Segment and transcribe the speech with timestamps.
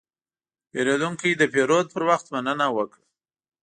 [0.71, 3.03] پیرودونکی د پیرود پر وخت مننه وکړه.